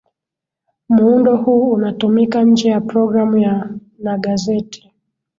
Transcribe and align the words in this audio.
muundo 0.89 1.35
huu 1.37 1.71
unatumika 1.71 2.43
nje 2.43 2.69
ya 2.69 2.81
programu 2.81 3.37
ya 3.37 3.69
nagazeti 3.99 4.91